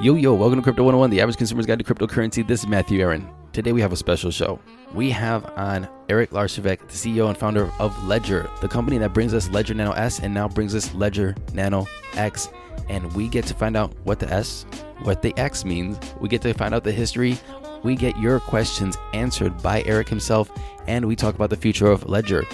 [0.00, 2.44] Yo, yo, welcome to Crypto 101, the average consumer's guide to cryptocurrency.
[2.44, 3.28] This is Matthew Aaron.
[3.52, 4.58] Today we have a special show.
[4.92, 9.32] We have on Eric Larchevêque, the CEO and founder of Ledger, the company that brings
[9.32, 12.48] us Ledger Nano S and now brings us Ledger Nano X.
[12.88, 14.66] And we get to find out what the S,
[15.04, 15.96] what the X means.
[16.20, 17.38] We get to find out the history.
[17.84, 20.50] We get your questions answered by Eric himself,
[20.88, 22.44] and we talk about the future of Ledger.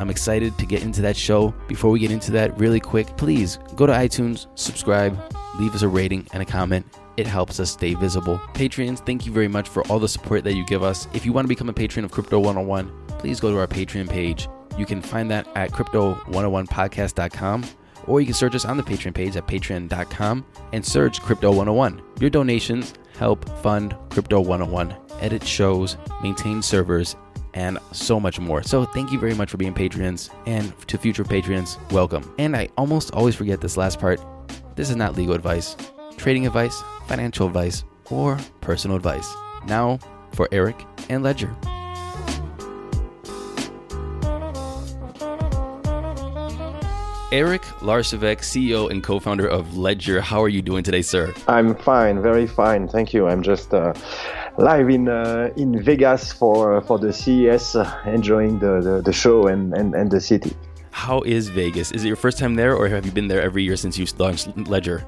[0.00, 1.54] I'm excited to get into that show.
[1.68, 5.14] Before we get into that, really quick, please go to iTunes, subscribe,
[5.58, 6.86] leave us a rating and a comment.
[7.18, 8.38] It helps us stay visible.
[8.54, 11.06] Patreons, thank you very much for all the support that you give us.
[11.12, 14.08] If you want to become a patron of Crypto 101, please go to our Patreon
[14.08, 14.48] page.
[14.78, 17.64] You can find that at crypto101podcast.com
[18.06, 22.00] or you can search us on the Patreon page at patreon.com and search Crypto 101.
[22.20, 27.16] Your donations help fund Crypto 101, edit shows, maintain servers,
[27.54, 28.62] and so much more.
[28.62, 32.34] So thank you very much for being patrons and to future patrons, welcome.
[32.38, 34.20] And I almost always forget this last part.
[34.76, 35.76] This is not legal advice,
[36.16, 39.32] trading advice, financial advice, or personal advice.
[39.66, 39.98] Now
[40.32, 41.54] for Eric and Ledger.
[47.32, 50.20] Eric Larchevêque, CEO and co-founder of Ledger.
[50.20, 51.32] How are you doing today, sir?
[51.46, 52.88] I'm fine, very fine.
[52.88, 53.28] Thank you.
[53.28, 53.92] I'm just uh,
[54.58, 59.12] live in uh, in Vegas for uh, for the CES, uh, enjoying the, the, the
[59.12, 60.52] show and, and, and the city.
[60.90, 61.92] How is Vegas?
[61.92, 64.06] Is it your first time there, or have you been there every year since you
[64.18, 65.06] launched Ledger?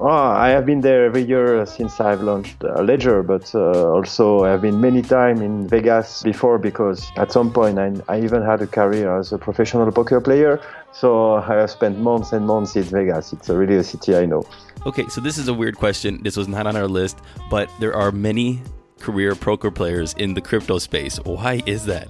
[0.00, 4.44] Oh, I have been there every year since I've launched uh, Ledger, but uh, also
[4.44, 8.62] I've been many times in Vegas before because at some point I, I, even had
[8.62, 10.60] a career as a professional poker player.
[10.92, 13.32] So I have spent months and months in Vegas.
[13.32, 14.44] It's really a city I know.
[14.84, 16.20] Okay, so this is a weird question.
[16.24, 18.60] This was not on our list, but there are many
[18.98, 21.18] career poker players in the crypto space.
[21.18, 22.08] Why is that?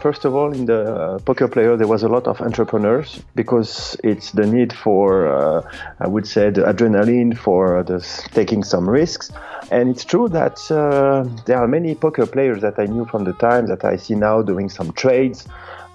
[0.00, 3.98] First of all, in the uh, poker player, there was a lot of entrepreneurs because
[4.02, 8.00] it's the need for, uh, I would say, the adrenaline for the,
[8.32, 9.30] taking some risks.
[9.70, 13.32] And it's true that uh, there are many poker players that I knew from the
[13.34, 15.46] time that I see now doing some trades.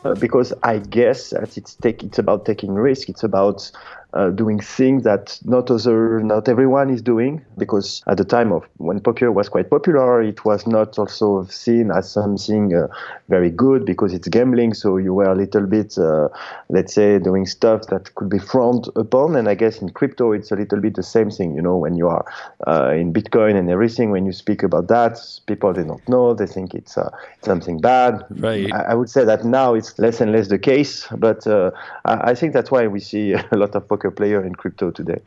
[0.04, 3.08] Uh, because I guess that it's take, it's about taking risk.
[3.08, 3.72] It's about
[4.14, 8.64] uh, doing things that not other not everyone is doing because at the time of
[8.78, 12.88] when poker was quite popular it was not also seen as something uh,
[13.30, 14.74] very good because it's gambling.
[14.74, 16.28] So you were a little bit uh,
[16.70, 19.36] let's say doing stuff that could be frowned upon.
[19.36, 21.96] And i guess in crypto it's a little bit the same thing you know when
[21.96, 22.26] you are
[22.68, 26.48] uh, in bitcoin and everything when you speak about that people they don't know they
[26.48, 27.10] think it's uh,
[27.44, 28.26] something bad.
[28.30, 28.72] Right.
[28.74, 31.72] I, I, would say that now it's less and less the case but uh,
[32.06, 35.22] I, I think that's why we see a lot of poker player in crypto today.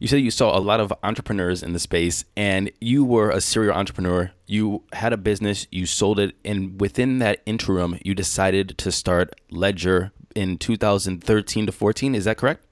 [0.00, 3.40] You said you saw a lot of entrepreneurs in the space, and you were a
[3.40, 4.30] serial entrepreneur.
[4.46, 9.34] You had a business, you sold it, and within that interim, you decided to start
[9.50, 12.14] Ledger in 2013 to 14.
[12.14, 12.64] Is that correct?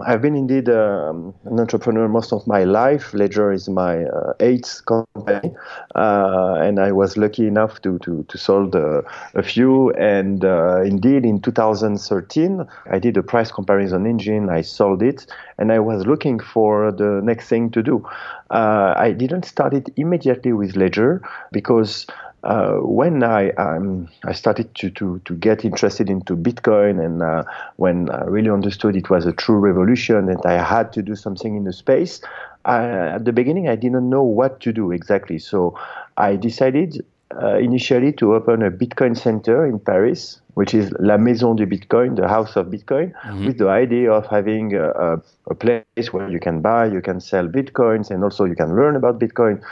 [0.00, 3.12] I've been indeed um, an entrepreneur most of my life.
[3.12, 5.54] Ledger is my uh, eighth company,
[5.94, 9.02] uh, and I was lucky enough to to to sold uh,
[9.34, 9.90] a few.
[9.90, 14.48] And uh, indeed, in 2013, I did a price comparison engine.
[14.48, 15.26] I sold it,
[15.58, 18.02] and I was looking for the next thing to do.
[18.50, 21.20] Uh, I didn't start it immediately with Ledger
[21.52, 22.06] because
[22.44, 27.44] uh, when I um, I started to, to, to get interested into Bitcoin and uh,
[27.76, 31.56] when I really understood it was a true revolution and I had to do something
[31.56, 32.20] in the space,
[32.64, 35.38] I, at the beginning I didn't know what to do exactly.
[35.38, 35.78] So
[36.16, 37.04] I decided
[37.40, 42.16] uh, initially to open a Bitcoin center in Paris, which is La Maison du Bitcoin,
[42.16, 43.46] the house of Bitcoin, mm-hmm.
[43.46, 47.20] with the idea of having a, a, a, place where you can buy, you can
[47.20, 49.62] sell Bitcoins, and also you can learn about Bitcoin.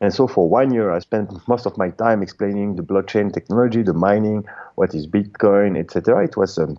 [0.00, 3.82] And so for one year, I spent most of my time explaining the blockchain technology,
[3.82, 6.24] the mining, what is Bitcoin, etc.
[6.24, 6.76] It was a,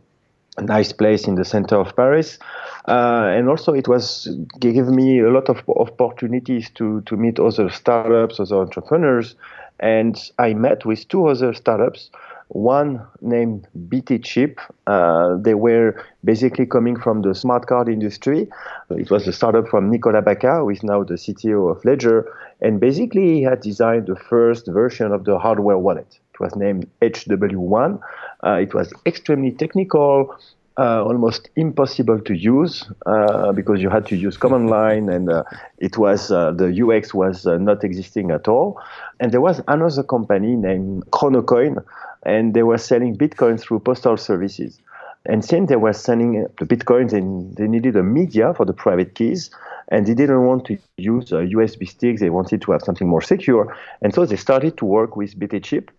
[0.60, 2.40] nice place in the center of Paris.
[2.88, 4.28] Uh, and also it was
[4.60, 9.36] gave me a lot of opportunities to, to meet other startups, other entrepreneurs.
[9.80, 12.10] And I met with two other startups
[12.50, 14.60] one named BT Chip.
[14.86, 18.48] Uh, they were basically coming from the smart card industry.
[18.90, 22.32] It was a startup from Nicolas Bacca, who is now the CTO of Ledger.
[22.62, 26.20] And basically, he had designed the first version of the hardware wallet.
[26.34, 28.00] It was named HW1.
[28.46, 30.36] Uh, it was extremely technical.
[30.80, 35.44] Uh, almost impossible to use uh, because you had to use command line and uh,
[35.80, 38.80] it was uh, the UX was uh, not existing at all.
[39.20, 41.84] And there was another company named Chronocoin
[42.28, 44.80] and they were selling Bitcoin through postal services.
[45.26, 49.16] And since they were sending the Bitcoins, and they needed a media for the private
[49.16, 49.50] keys,
[49.90, 52.22] and they didn't want to use a USB sticks.
[52.22, 55.62] They wanted to have something more secure, and so they started to work with BT
[55.62, 55.92] Chip,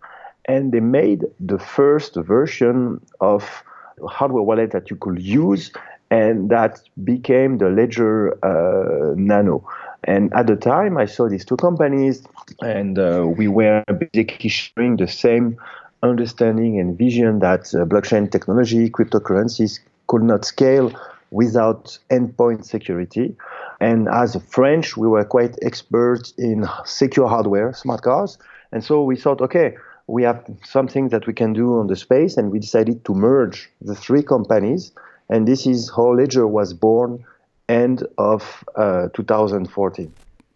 [0.45, 3.63] and they made the first version of
[4.07, 5.71] hardware wallet that you could use
[6.11, 9.67] and that became the Ledger uh, Nano.
[10.05, 12.23] And at the time, I saw these two companies,
[12.61, 15.57] and uh, we were basically sharing the same
[16.03, 20.91] understanding and vision that uh, blockchain technology, cryptocurrencies could not scale
[21.31, 23.35] without endpoint security.
[23.79, 28.37] And as a French, we were quite expert in secure hardware, smart cards.
[28.71, 29.75] And so we thought, okay,
[30.07, 33.69] we have something that we can do on the space, and we decided to merge
[33.81, 34.91] the three companies.
[35.29, 37.23] And this is how Ledger was born
[37.67, 40.11] end of uh, 2014.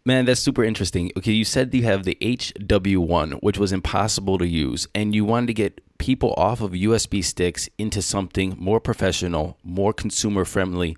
[0.06, 1.14] Man, that's super interesting.
[1.16, 5.48] Okay, you said you have the HW1, which was impossible to use, and you wanted
[5.48, 10.98] to get people off of USB sticks into something more professional, more consumer friendly.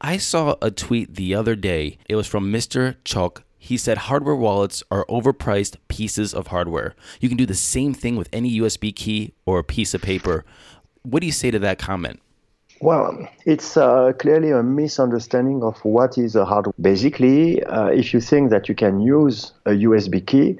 [0.00, 1.98] I saw a tweet the other day.
[2.08, 2.94] It was from Mr.
[3.02, 3.42] Chuck.
[3.58, 6.94] He said hardware wallets are overpriced pieces of hardware.
[7.20, 10.44] You can do the same thing with any USB key or a piece of paper.
[11.02, 12.20] What do you say to that comment?
[12.80, 16.74] Well, it's uh, clearly a misunderstanding of what is a hardware.
[16.80, 20.58] Basically, uh, if you think that you can use a USB key,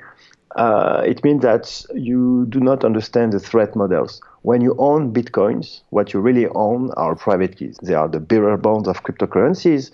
[0.57, 4.23] uh, it means that you do not understand the threat models.
[4.43, 7.77] When you own bitcoins, what you really own are private keys.
[7.83, 9.91] They are the bearer bonds of cryptocurrencies,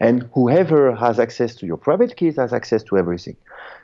[0.00, 3.36] and whoever has access to your private keys has access to everything.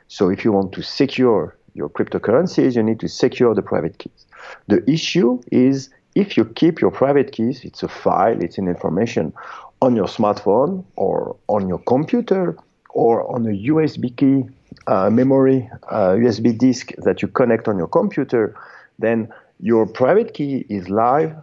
[0.07, 4.25] So if you want to secure your cryptocurrencies, you need to secure the private keys.
[4.67, 9.33] The issue is if you keep your private keys, it's a file, it's an information
[9.81, 12.55] on your smartphone or on your computer
[12.89, 14.49] or on a USB key
[14.87, 18.55] uh, memory uh, USB disk that you connect on your computer,
[18.99, 21.35] then your private key is live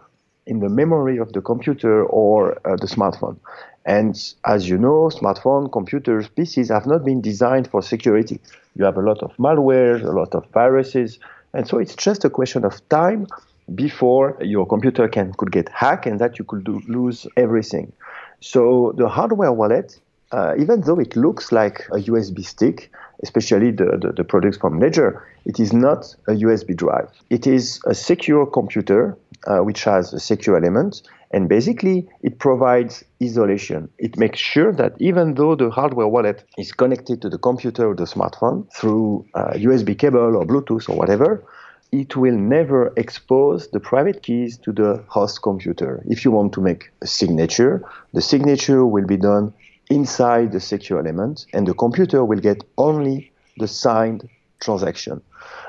[0.47, 3.37] in the memory of the computer or uh, the smartphone.
[3.85, 4.15] And
[4.45, 8.39] as you know, smartphone, computers, PCs have not been designed for security.
[8.75, 11.19] You have a lot of malware, a lot of viruses,
[11.53, 13.27] and so it's just a question of time
[13.75, 17.91] before your computer can could get hacked and that you could do, lose everything.
[18.39, 19.99] So the hardware wallet,
[20.31, 22.91] uh, even though it looks like a USB stick,
[23.23, 27.09] especially the, the, the, products from Ledger, it is not a USB drive.
[27.29, 29.15] It is a secure computer
[29.45, 31.01] uh, which has a secure element,
[31.31, 33.89] and basically it provides isolation.
[33.97, 37.95] It makes sure that even though the hardware wallet is connected to the computer or
[37.95, 41.43] the smartphone through USB cable or Bluetooth or whatever,
[41.91, 46.01] it will never expose the private keys to the host computer.
[46.07, 47.83] If you want to make a signature,
[48.13, 49.53] the signature will be done
[49.89, 54.27] inside the secure element, and the computer will get only the signed
[54.61, 55.21] transaction.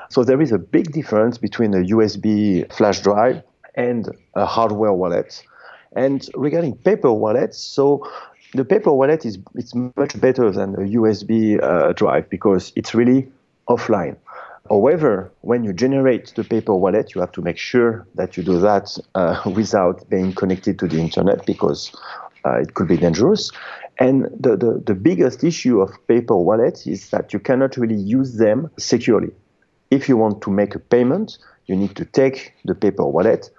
[0.09, 3.43] So there is a big difference between a USB flash drive
[3.75, 5.43] and a hardware wallet.
[5.95, 8.07] And regarding paper wallets, so
[8.53, 13.27] the paper wallet is it's much better than a USB uh, drive because it's really
[13.67, 14.15] offline.
[14.69, 18.59] However, when you generate the paper wallet, you have to make sure that you do
[18.61, 21.91] that uh, without being connected to the internet because
[22.45, 23.51] uh, it could be dangerous.
[23.99, 28.37] And the, the, the biggest issue of paper wallets is that you cannot really use
[28.37, 29.31] them securely.
[29.91, 31.37] If you want to make a payment,
[31.67, 33.49] you need to take the paper wallet,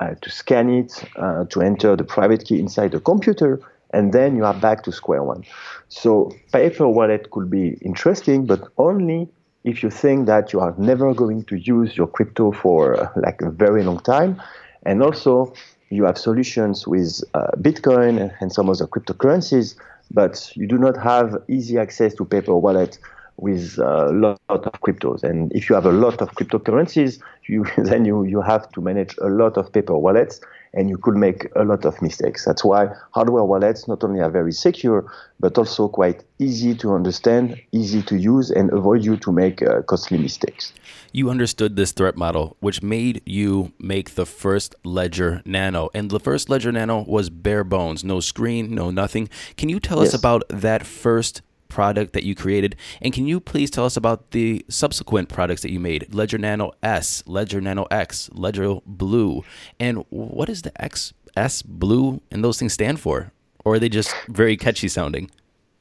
[0.00, 3.60] uh, to scan it, uh, to enter the private key inside the computer,
[3.90, 5.44] and then you are back to square one.
[5.88, 9.28] So paper wallet could be interesting, but only
[9.64, 13.40] if you think that you are never going to use your crypto for uh, like
[13.40, 14.40] a very long time,
[14.84, 15.52] and also
[15.90, 19.76] you have solutions with uh, Bitcoin and some other cryptocurrencies,
[20.10, 22.98] but you do not have easy access to paper wallet
[23.36, 25.22] with a lot of cryptos.
[25.24, 29.16] And if you have a lot of cryptocurrencies, you, then you, you have to manage
[29.18, 30.40] a lot of paper wallets
[30.74, 32.44] and you could make a lot of mistakes.
[32.44, 37.60] That's why hardware wallets not only are very secure, but also quite easy to understand,
[37.72, 40.72] easy to use, and avoid you to make uh, costly mistakes.
[41.12, 45.90] You understood this threat model, which made you make the first Ledger Nano.
[45.94, 49.28] And the first Ledger Nano was bare bones, no screen, no nothing.
[49.56, 50.08] Can you tell yes.
[50.08, 51.42] us about that first
[51.74, 52.76] product that you created.
[53.02, 56.14] And can you please tell us about the subsequent products that you made?
[56.14, 59.42] Ledger Nano S, Ledger Nano X, Ledger Blue.
[59.80, 63.32] And what does the X, S, Blue, and those things stand for?
[63.64, 65.30] Or are they just very catchy sounding?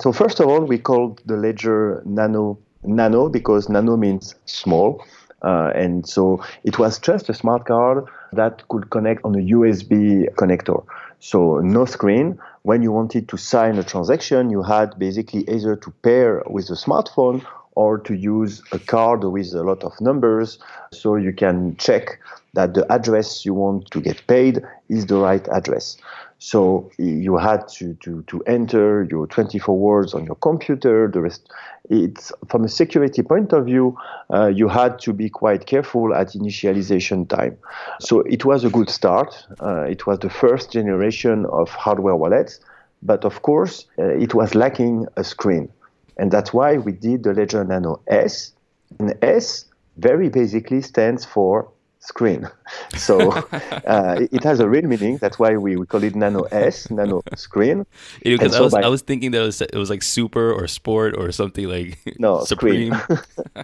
[0.01, 5.05] So first of all, we called the Ledger Nano Nano because Nano means small.
[5.43, 10.33] Uh, and so it was just a smart card that could connect on a USB
[10.35, 10.83] connector.
[11.19, 12.39] So no screen.
[12.63, 16.75] When you wanted to sign a transaction, you had basically either to pair with a
[16.75, 20.59] smartphone or to use a card with a lot of numbers
[20.91, 22.19] so you can check
[22.53, 25.97] that the address you want to get paid is the right address.
[26.43, 31.07] So you had to, to, to enter your 24 words on your computer.
[31.07, 31.49] The rest,
[31.89, 33.97] it's from a security point of view,
[34.33, 37.57] uh, you had to be quite careful at initialization time.
[38.01, 39.47] So it was a good start.
[39.61, 42.59] Uh, it was the first generation of hardware wallets,
[43.01, 45.69] but of course, uh, it was lacking a screen.
[46.17, 48.51] And that's why we did the Ledger Nano S.
[48.99, 49.65] And S
[49.97, 51.69] very basically stands for
[52.03, 52.47] screen.
[52.97, 53.31] So
[53.87, 55.17] uh, it has a real meaning.
[55.17, 57.85] That's why we, we call it Nano S, Nano Screen.
[58.23, 60.67] Because I, was, by, I was thinking that it was, it was like super or
[60.67, 62.95] sport or something like no supreme.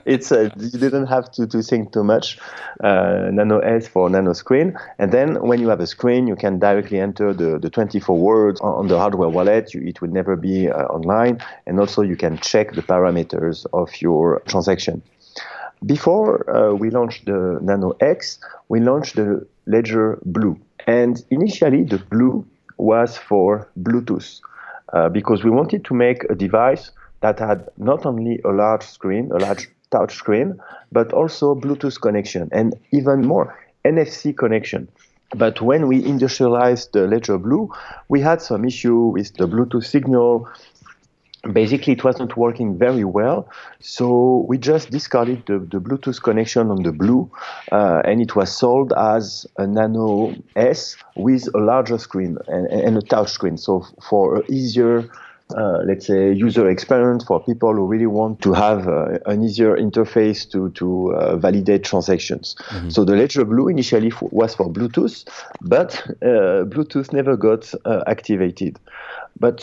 [0.05, 2.37] it's uh, you didn't have to, to think too much.
[2.83, 6.59] Uh, nano S for Nano Screen, and then when you have a screen, you can
[6.59, 9.73] directly enter the, the 24 words on, on the hardware wallet.
[9.73, 13.89] You, it will never be uh, online, and also you can check the parameters of
[14.01, 15.01] your transaction.
[15.85, 20.59] Before uh, we launched the Nano X, we launched the Ledger Blue.
[20.87, 22.45] And initially, the Blue
[22.77, 24.41] was for Bluetooth
[24.93, 29.31] uh, because we wanted to make a device that had not only a large screen,
[29.31, 30.59] a large touch screen,
[30.91, 34.87] but also Bluetooth connection and even more NFC connection.
[35.35, 37.71] But when we industrialized the Ledger Blue,
[38.07, 40.47] we had some issue with the Bluetooth signal
[41.53, 43.47] basically it wasn't working very well
[43.79, 47.29] so we just discarded the, the bluetooth connection on the blue
[47.71, 52.97] uh, and it was sold as a nano s with a larger screen and, and
[52.97, 55.09] a touch screen so for easier
[55.55, 59.75] uh, let's say user experience for people who really want to have uh, an easier
[59.75, 62.55] interface to to uh, validate transactions.
[62.69, 62.89] Mm-hmm.
[62.89, 65.27] So the Ledger Blue initially f- was for Bluetooth,
[65.61, 68.79] but uh, Bluetooth never got uh, activated.
[69.39, 69.59] But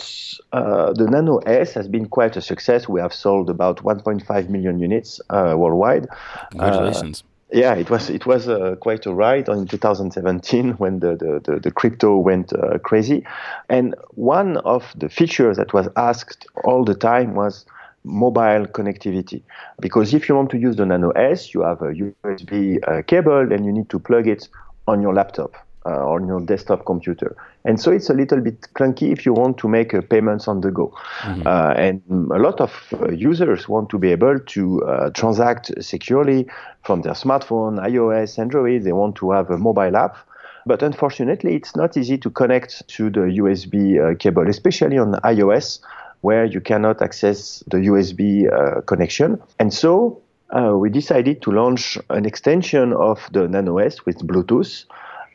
[0.53, 2.87] uh, the Nano S has been quite a success.
[2.87, 6.07] We have sold about 1.5 million units uh, worldwide.
[6.51, 7.23] Congratulations.
[7.23, 11.51] Uh, yeah, it was it was uh, quite a ride in 2017 when the the,
[11.51, 13.25] the, the crypto went uh, crazy,
[13.69, 17.65] and one of the features that was asked all the time was
[18.03, 19.41] mobile connectivity
[19.81, 23.51] because if you want to use the Nano S, you have a USB uh, cable
[23.51, 24.47] and you need to plug it
[24.87, 25.55] on your laptop
[25.87, 27.33] uh, on your desktop computer.
[27.63, 30.59] And so it's a little bit clunky if you want to make uh, payments on
[30.59, 30.93] the go.
[31.21, 31.47] Mm-hmm.
[31.47, 32.01] Uh, and
[32.31, 36.45] a lot of uh, users want to be able to uh, transact securely
[36.83, 38.83] from their smartphone, iOS, Android.
[38.83, 40.17] They want to have a mobile app.
[40.65, 45.79] But unfortunately, it's not easy to connect to the USB uh, cable, especially on iOS,
[46.19, 49.41] where you cannot access the USB connection.
[49.59, 50.21] And so
[50.53, 54.83] we decided to launch an extension of the Nano S with Bluetooth.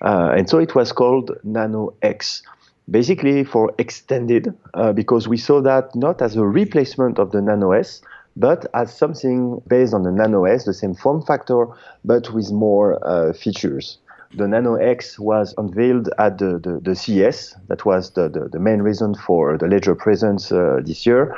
[0.02, 2.42] Uh, and so it was called Nano X,
[2.90, 7.72] basically for extended, uh, because we saw that not as a replacement of the Nano
[7.72, 8.02] S,
[8.36, 11.66] but as something based on the Nano S, the same form factor,
[12.04, 13.98] but with more uh, features.
[14.34, 17.54] The Nano X was unveiled at the, the, the CES.
[17.68, 21.36] That was the, the, the, main reason for the Ledger presence uh, this year.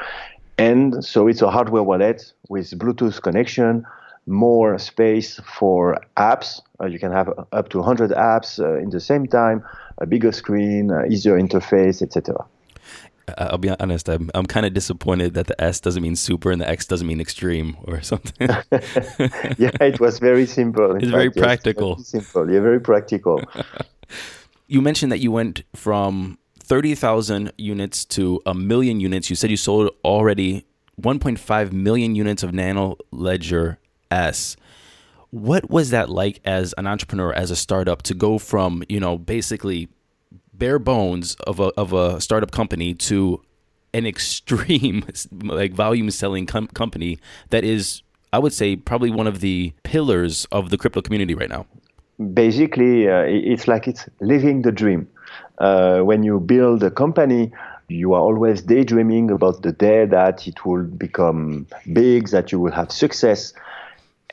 [0.58, 3.84] And so it's a hardware wallet with Bluetooth connection,
[4.26, 6.60] more space for apps.
[6.80, 9.62] Uh, you can have up to 100 apps uh, in the same time,
[9.98, 12.44] a bigger screen, uh, easier interface, etc.
[13.38, 14.08] I'll be honest.
[14.08, 17.06] I'm I'm kind of disappointed that the S doesn't mean super and the X doesn't
[17.06, 18.34] mean extreme or something.
[19.58, 20.96] yeah, it was very simple.
[20.96, 21.96] It's fact, very practical.
[21.98, 22.50] Yes, simple.
[22.50, 23.42] Yeah, very practical.
[24.66, 29.30] you mentioned that you went from thirty thousand units to a million units.
[29.30, 30.66] You said you sold already
[31.00, 33.78] 1.5 million units of Nano Ledger
[34.14, 34.56] S.
[35.30, 39.18] What was that like as an entrepreneur, as a startup, to go from you know
[39.18, 39.88] basically
[40.52, 43.42] bare bones of a of a startup company to
[43.92, 45.04] an extreme
[45.42, 47.18] like volume selling com- company
[47.50, 48.02] that is,
[48.32, 51.66] I would say, probably one of the pillars of the crypto community right now?
[52.32, 55.08] Basically, uh, it's like it's living the dream.
[55.58, 57.52] Uh, when you build a company,
[57.88, 62.72] you are always daydreaming about the day that it will become big, that you will
[62.72, 63.52] have success.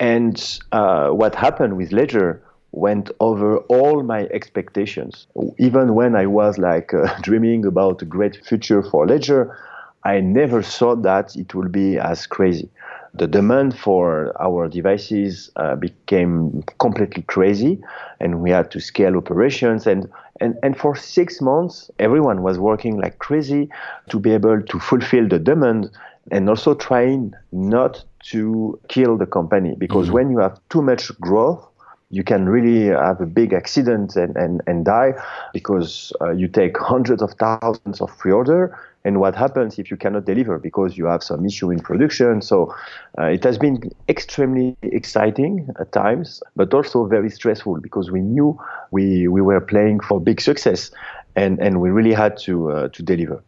[0.02, 2.42] And uh, what happened with Ledger
[2.72, 5.28] went over all my expectations.
[5.60, 9.56] Even when I was like uh, dreaming about a great future for Ledger,
[10.04, 12.68] I never thought that it would be as crazy.
[13.14, 17.80] The demand for our devices uh, became completely crazy,
[18.20, 19.86] and we had to scale operations.
[19.86, 23.70] And, and, and for six months, everyone was working like crazy
[24.10, 25.92] to be able to fulfill the demand
[26.32, 30.16] and also trying not to kill the company because mm-hmm.
[30.16, 31.68] when you have too much growth
[32.12, 35.14] you can really have a big accident and, and, and die
[35.54, 40.26] because uh, you take hundreds of thousands of pre-order and what happens if you cannot
[40.26, 40.60] deliver?
[40.60, 42.42] Because you have some issue in production.
[42.42, 42.76] So
[43.18, 48.60] uh, it has been extremely exciting at times but also very stressful because we knew
[48.92, 50.92] we, we were playing for big success
[51.36, 53.42] and, and we really had to, uh, to deliver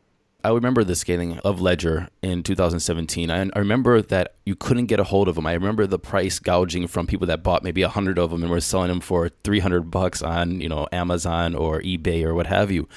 [0.46, 3.32] I remember the scaling of Ledger in 2017.
[3.32, 5.48] I, I, remember that you couldn't get a hold of them.
[5.48, 8.52] I remember the price gouging from people that bought maybe a hundred of them and
[8.52, 12.72] were selling them for 300 bucks on you know Amazon or eBay or what have
[12.72, 12.90] you.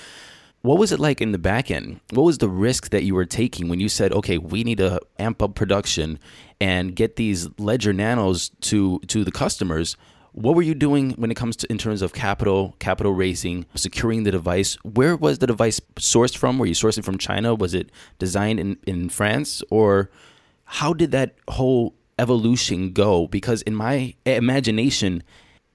[0.62, 2.00] What was it like in the back end?
[2.10, 5.00] What was the risk that you were taking when you said, okay, we need to
[5.16, 6.18] amp up production
[6.60, 9.96] and get these Ledger Nanos to to the customers?
[10.36, 14.24] What were you doing when it comes to in terms of capital, capital raising, securing
[14.24, 14.74] the device?
[14.84, 16.58] Where was the device sourced from?
[16.58, 17.54] Were you sourcing from China?
[17.54, 19.62] Was it designed in, in France?
[19.70, 20.10] Or
[20.64, 23.26] how did that whole evolution go?
[23.28, 25.22] Because in my imagination,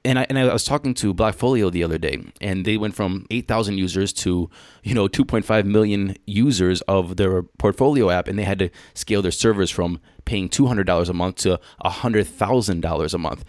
[0.06, 3.25] and I, and I was talking to Blockfolio the other day, and they went from
[3.32, 4.48] 8,000 users to,
[4.84, 9.32] you know, 2.5 million users of their portfolio app, and they had to scale their
[9.32, 13.44] servers from paying $200 a month to $100,000 a month.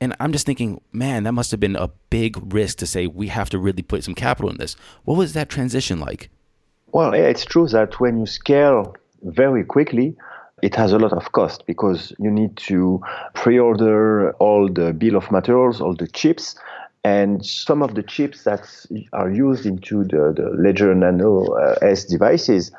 [0.00, 3.28] And I'm just thinking, man, that must have been a big risk to say we
[3.28, 4.76] have to really put some capital in this.
[5.04, 6.30] What was that transition like?
[6.92, 10.16] Well, it's true that when you scale very quickly,
[10.62, 13.00] it has a lot of cost because you need to
[13.34, 16.56] pre-order all the bill of materials, all the chips,
[17.04, 18.68] and some of the chips that
[19.12, 22.72] are used into the, the Ledger Nano uh, S devices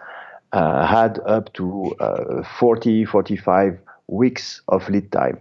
[0.51, 5.37] uh, had up to uh, 40, 45 weeks of lead time.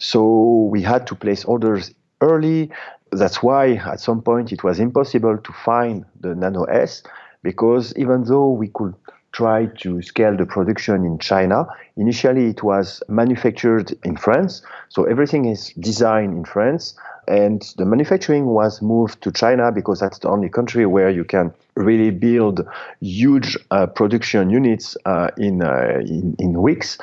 [0.00, 2.70] So we had to place orders early.
[3.12, 7.02] That's why at some point it was impossible to find the Nano S
[7.42, 8.94] because even though we could
[9.32, 11.66] try to scale the production in China,
[11.96, 14.62] initially it was manufactured in France.
[14.88, 16.94] So everything is designed in France
[17.28, 21.52] and the manufacturing was moved to China because that's the only country where you can
[21.76, 22.66] really build
[23.00, 26.98] huge uh, production units uh, in, uh, in, in weeks.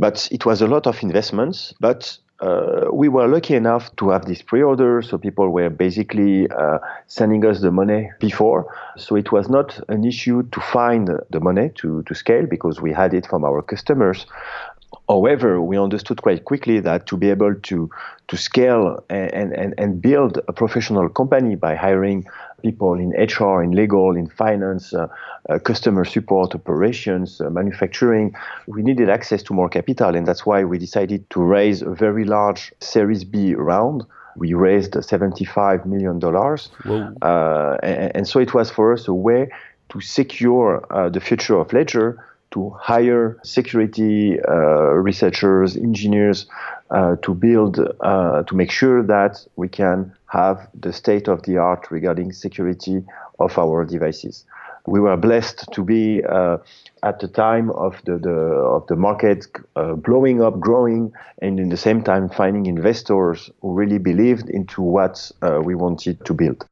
[0.00, 1.74] But it was a lot of investments.
[1.78, 6.78] But uh, we were lucky enough to have this pre-order, so people were basically uh,
[7.06, 8.66] sending us the money before.
[8.96, 12.92] So it was not an issue to find the money to, to scale because we
[12.92, 14.26] had it from our customers.
[15.06, 17.90] However, we understood quite quickly that to be able to
[18.28, 22.24] to scale and, and, and build a professional company by hiring
[22.62, 25.08] people in HR, in legal, in finance, uh,
[25.48, 28.34] uh, customer support, operations, uh, manufacturing.
[28.66, 32.24] We needed access to more capital, and that's why we decided to raise a very
[32.24, 34.04] large Series B round.
[34.36, 36.20] We raised $75 million.
[37.22, 39.50] Uh, and, and, so it was for us a way
[39.90, 46.46] to secure uh, the future of Ledger to hire security uh, researchers, engineers,
[46.90, 51.56] uh, to build, uh, to make sure that we can have the state of the
[51.56, 53.04] art regarding security
[53.38, 54.44] of our devices.
[54.86, 56.58] We were blessed to be uh,
[57.02, 61.68] at the time of the, the of the market uh, blowing up, growing, and in
[61.68, 66.64] the same time finding investors who really believed into what uh, we wanted to build.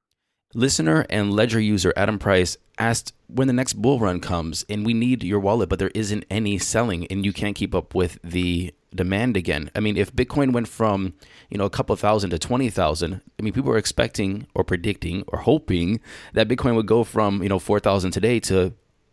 [0.55, 4.95] Listener and ledger user Adam Price asked when the next bull run comes and we
[4.95, 8.73] need your wallet, but there isn't any selling and you can't keep up with the
[8.95, 9.71] demand again.
[9.75, 11.15] I mean, if Bitcoin went from,
[11.51, 15.41] you know, a couple thousand to 20,000, I mean, people were expecting or predicting or
[15.41, 16.01] hoping
[16.33, 18.73] that Bitcoin would go from, you know, 4,000 today to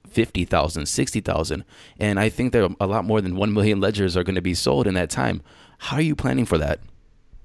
[0.09, 1.65] 50,000, 60,000.
[1.99, 4.53] And I think that a lot more than 1 million ledgers are going to be
[4.53, 5.41] sold in that time.
[5.77, 6.79] How are you planning for that?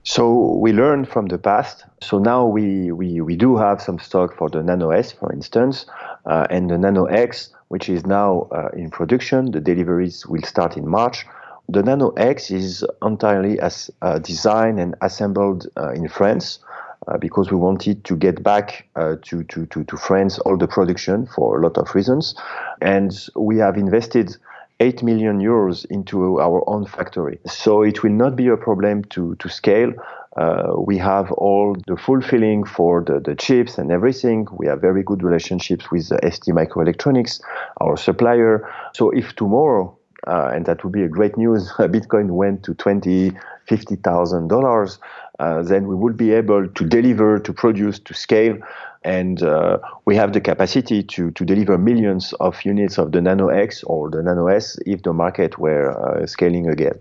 [0.03, 1.85] So we learned from the past.
[2.01, 5.85] So now we, we, we do have some stock for the Nano S, for instance,
[6.25, 9.51] uh, and the Nano X, which is now uh, in production.
[9.51, 11.27] The deliveries will start in March.
[11.73, 16.59] The Nano X is entirely as uh, designed and assembled uh, in France.
[17.09, 20.69] Uh, because we wanted to get back uh, to, to, to, to France all the
[20.69, 22.35] production for a lot of reasons.
[22.83, 24.37] And we have invested
[24.81, 27.39] 8 million euros into our own factory.
[27.47, 29.95] So it will not be a problem to, to scale.
[30.37, 34.47] Uh, we have all the fulfilling for the, the chips and everything.
[34.53, 37.41] We have very good relationships with ST Microelectronics,
[37.81, 38.69] our supplier.
[38.93, 43.33] So if tomorrow, uh, and that would be a great news, Bitcoin went to twenty,
[43.67, 44.99] fifty thousand dollars,
[45.39, 48.59] uh, then we would be able to deliver, to produce, to scale
[49.03, 53.49] and uh, we have the capacity to, to deliver millions of units of the Nano
[53.49, 56.99] X or the Nano S if the market were uh, scaling again.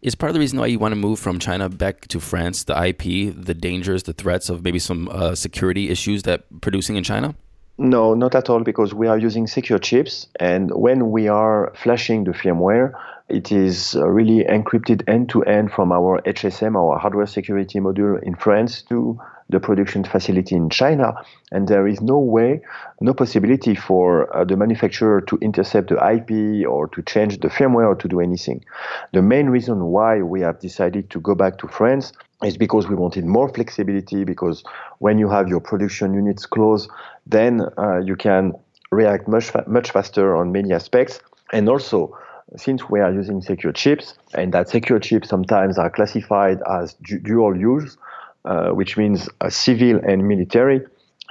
[0.00, 2.64] Is part of the reason why you want to move from China back to France
[2.64, 7.04] the IP, the dangers, the threats of maybe some uh, security issues that producing in
[7.04, 7.36] China?
[7.78, 12.24] No, not at all, because we are using secure chips, and when we are flashing
[12.24, 12.92] the firmware,
[13.28, 18.22] it is uh, really encrypted end to end from our HSM, our hardware security module
[18.22, 19.18] in France, to
[19.52, 21.14] the production facility in China,
[21.52, 22.60] and there is no way,
[23.00, 27.86] no possibility for uh, the manufacturer to intercept the IP or to change the firmware
[27.86, 28.64] or to do anything.
[29.12, 32.12] The main reason why we have decided to go back to France
[32.42, 34.24] is because we wanted more flexibility.
[34.24, 34.64] Because
[34.98, 36.88] when you have your production units close,
[37.26, 38.52] then uh, you can
[38.90, 41.20] react much fa- much faster on many aspects,
[41.52, 42.16] and also
[42.56, 47.18] since we are using secure chips, and that secure chips sometimes are classified as du-
[47.18, 47.96] dual use,
[48.44, 50.80] uh, which means civil and military.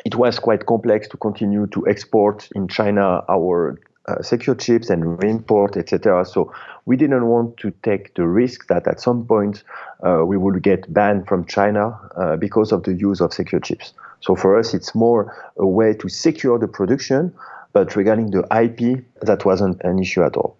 [0.05, 5.19] it was quite complex to continue to export in China our uh, secure chips and
[5.19, 6.25] reimport, etc.
[6.25, 6.51] So
[6.85, 9.63] we didn't want to take the risk that at some point
[10.03, 11.99] uh, we would get banned from China
[12.39, 13.93] because of the use of secure chips.
[14.21, 17.33] So for us, it's more a way to secure the production,
[17.73, 20.57] but regarding the IP, that wasn't an issue at all.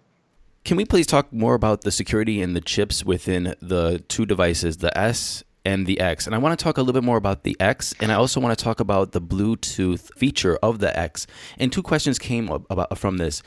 [0.64, 4.78] Can we please talk more about the security and the chips within the two devices,
[4.78, 6.26] the S and the X.
[6.26, 8.40] And I want to talk a little bit more about the X, and I also
[8.40, 11.26] want to talk about the Bluetooth feature of the X.
[11.58, 13.42] And two questions came about from this.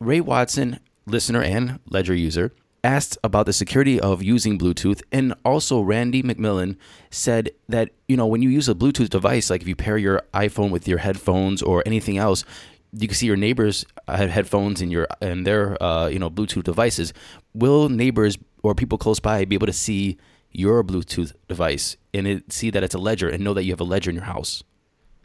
[0.00, 5.80] Ray Watson, listener and Ledger user, asked about the security of using Bluetooth, and also
[5.80, 6.76] Randy McMillan
[7.10, 10.22] said that you know when you use a Bluetooth device, like if you pair your
[10.34, 12.44] iPhone with your headphones or anything else,
[12.92, 16.64] you can see your neighbors have headphones in your and their uh, you know Bluetooth
[16.64, 17.12] devices.
[17.54, 20.18] Will neighbors or people close by be able to see
[20.54, 23.80] your Bluetooth device and it, see that it's a ledger and know that you have
[23.80, 24.62] a ledger in your house?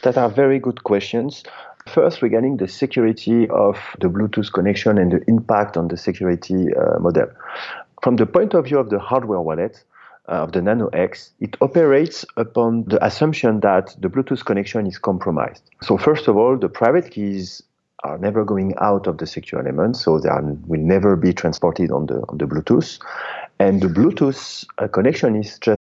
[0.04, 1.44] That are very good questions.
[1.88, 7.00] First, regarding the security of the Bluetooth connection and the impact on the security uh,
[7.00, 7.28] model.
[8.02, 9.84] From the point of view of the hardware wallet,
[10.30, 15.00] uh, of the Nano X, it operates upon the assumption that the Bluetooth connection is
[15.00, 15.64] compromised.
[15.82, 17.64] So, first of all, the private keys
[18.04, 21.92] are never going out of the secure element, so they are, will never be transported
[21.92, 23.00] on the on the Bluetooth.
[23.60, 25.78] And the Bluetooth uh, connection is just.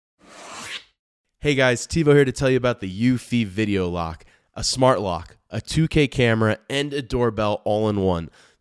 [1.41, 4.25] Hey guys, TiVo here to tell you about the Eufy Video Lock,
[4.55, 8.31] a smart lock, a 2K camera, and a doorbell all in one.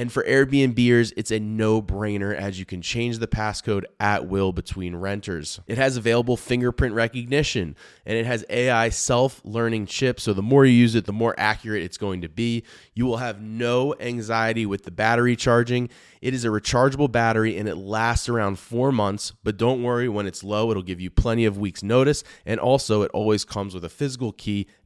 [0.00, 4.50] And for Airbnbers, it's a no brainer as you can change the passcode at will
[4.50, 5.60] between renters.
[5.66, 10.22] It has available fingerprint recognition and it has AI self learning chips.
[10.22, 12.64] So the more you use it, the more accurate it's going to be.
[12.94, 15.90] You will have no anxiety with the battery charging.
[16.22, 20.26] It is a rechargeable battery and it lasts around four months, but don't worry, when
[20.26, 22.24] it's low, it'll give you plenty of weeks' notice.
[22.46, 24.66] And also, it always comes with a physical key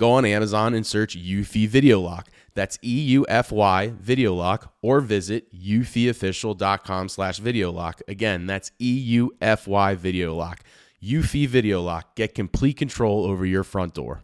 [0.00, 2.28] go on Amazon and search Eufy Video Lock.
[2.54, 8.00] That's E-U-F-Y Video Lock or visit eufyofficial.com slash video lock.
[8.08, 10.60] Again, that's E-U-F-Y Video Lock.
[11.02, 12.16] Eufy Video Lock.
[12.16, 14.22] Get complete control over your front door.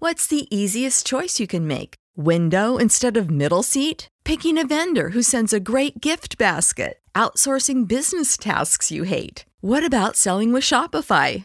[0.00, 1.94] What's the easiest choice you can make?
[2.16, 4.08] Window instead of middle seat?
[4.24, 6.98] Picking a vendor who sends a great gift basket?
[7.14, 9.44] Outsourcing business tasks you hate?
[9.60, 11.44] What about selling with Shopify?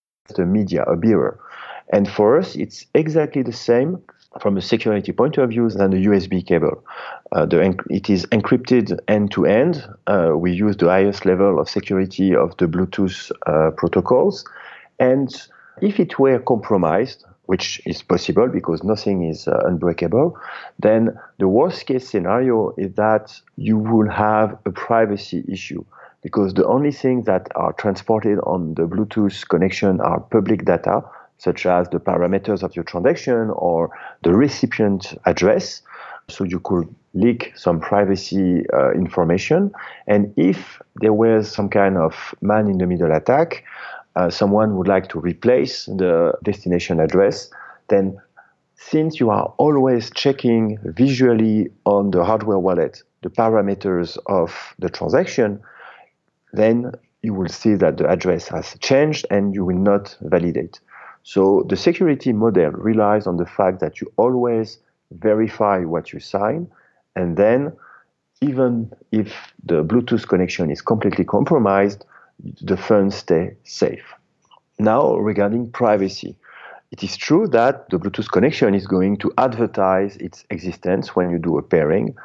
[0.33, 1.39] the media, a bearer.
[1.93, 4.01] And for us, it's exactly the same
[4.39, 6.83] from a security point of view than the USB cable.
[7.33, 9.85] Uh, the, it is encrypted end to end.
[10.35, 14.45] We use the highest level of security of the Bluetooth uh, protocols.
[14.99, 15.29] And
[15.81, 20.37] if it were compromised, which is possible because nothing is uh, unbreakable,
[20.79, 25.83] then the worst case scenario is that you will have a privacy issue
[26.21, 31.03] because the only things that are transported on the Bluetooth connection are public data,
[31.37, 33.89] such as the parameters of your transaction or
[34.23, 35.81] the recipient address.
[36.29, 39.71] So you could leak some privacy uh, information.
[40.07, 43.63] And if there was some kind of man in the middle attack,
[44.15, 47.49] uh, someone would like to replace the destination address,
[47.87, 48.17] then
[48.75, 55.61] since you are always checking visually on the hardware wallet the parameters of the transaction,
[56.53, 60.79] then you will see that the address has changed and you will not validate.
[61.23, 64.79] So the security model relies on the fact that you always
[65.11, 66.71] verify what you sign,
[67.15, 67.73] and then
[68.41, 72.05] even if the Bluetooth connection is completely compromised,
[72.61, 74.03] the funds stay safe.
[74.79, 76.35] Now, regarding privacy,
[76.91, 81.39] it is true that the Bluetooth connection is going to advertise its existence when you
[81.39, 82.15] do a pairing.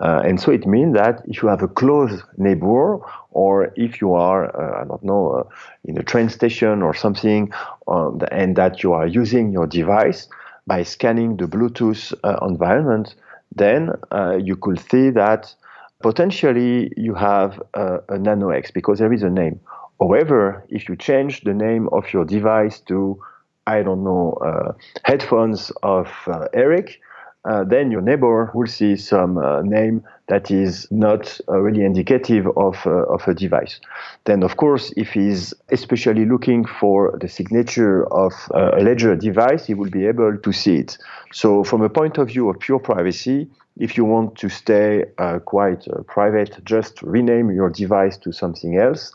[0.00, 3.00] Uh, and so it means that if you have a close neighbor,
[3.32, 5.42] or if you are, uh, I don't know, uh,
[5.84, 7.52] in a train station or something,
[7.86, 10.26] um, and that you are using your device
[10.66, 13.16] by scanning the Bluetooth uh, environment,
[13.54, 15.54] then uh, you could see that
[16.02, 19.60] potentially you have a, a Nano X because there is a name.
[20.00, 23.20] However, if you change the name of your device to
[23.66, 24.72] I don't know, uh,
[25.04, 27.00] headphones of uh, Eric,
[27.44, 32.46] uh, then your neighbor will see some uh, name that is not uh, really indicative
[32.56, 33.80] of, uh, of a device.
[34.24, 39.74] Then, of course, if he's especially looking for the signature of a ledger device, he
[39.74, 40.96] will be able to see it.
[41.32, 43.46] So, from a point of view of pure privacy,
[43.76, 45.04] if you want to stay
[45.44, 49.12] quite private, just rename your device to something else.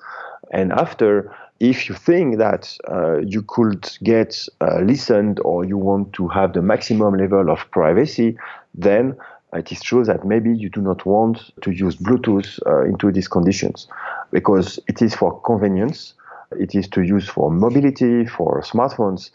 [0.51, 6.13] And after, if you think that uh, you could get uh, listened or you want
[6.13, 8.37] to have the maximum level of privacy,
[8.73, 9.15] then
[9.53, 13.27] it is true that maybe you do not want to use Bluetooth uh, into these
[13.27, 13.87] conditions
[14.31, 16.13] because it is for convenience,
[16.57, 19.31] it is to use for mobility, for smartphones.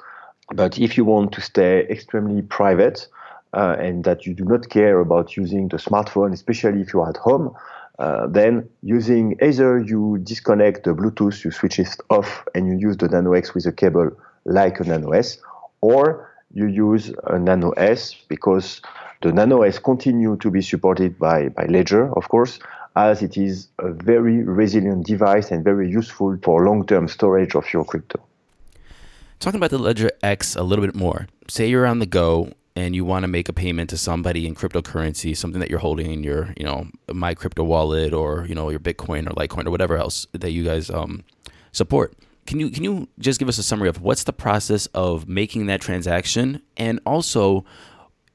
[0.55, 3.07] But if you want to stay extremely private
[3.53, 7.17] uh, and that you do not care about using the smartphone, especially if you're at
[7.17, 7.55] home,
[7.99, 12.97] uh, then using either you disconnect the Bluetooth, you switch it off, and you use
[12.97, 14.11] the Nano X with a cable
[14.45, 15.39] like a Nano S,
[15.81, 18.81] or you use a Nano S because
[19.23, 22.59] the Nano S continue to be supported by, by Ledger, of course,
[22.97, 27.85] as it is a very resilient device and very useful for long-term storage of your
[27.85, 28.21] crypto.
[29.41, 31.27] Talking about the Ledger X a little bit more.
[31.49, 34.55] Say you're on the go and you want to make a payment to somebody in
[34.55, 38.69] cryptocurrency, something that you're holding in your, you know, my crypto wallet or you know
[38.71, 41.25] your Bitcoin or Litecoin or whatever else that you guys um,
[41.73, 42.15] support.
[42.47, 45.67] Can you can you just give us a summary of what's the process of making
[45.67, 47.65] that transaction, and also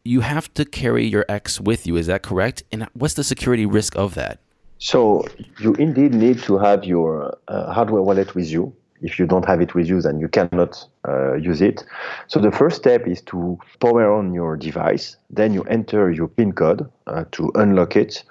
[0.03, 1.97] you have to carry your X with you.
[1.97, 2.63] Is that correct?
[2.71, 4.39] And what's the security risk of that?
[4.79, 5.25] So
[5.59, 9.61] you indeed need to have your uh, hardware wallet with you if you don't have
[9.61, 11.83] it with you, then you cannot uh, use it.
[12.27, 15.17] So the first step is to power on your device.
[15.29, 18.23] Then you enter your PIN code uh, to unlock it.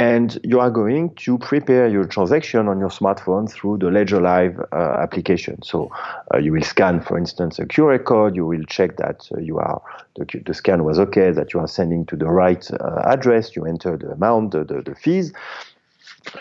[0.00, 4.58] And you are going to prepare your transaction on your smartphone through the Ledger Live
[4.72, 5.62] uh, application.
[5.62, 5.90] So
[6.32, 8.34] uh, you will scan, for instance, a QR code.
[8.34, 9.82] You will check that uh, you are
[10.16, 13.54] the, the, scan was okay, that you are sending to the right uh, address.
[13.54, 15.34] You enter the amount, the, the, the fees,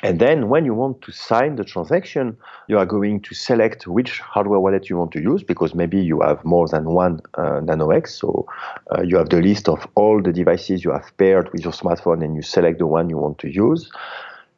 [0.04, 2.38] and then when you want to sign the transaction,
[2.68, 6.22] you are going to select which hardware wallet you want to use because maybe you
[6.22, 8.10] have more than one uh, NanoX.
[8.10, 8.46] So
[8.92, 12.24] uh, you have the list of all the devices you have paired with your smartphone
[12.24, 13.90] and you select the one you want to use.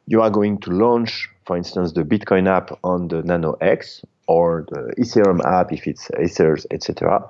[0.06, 4.66] You are going to launch, for instance, the Bitcoin app on the Nano X or
[4.70, 7.24] the Ethereum app if it's Ethers, etc.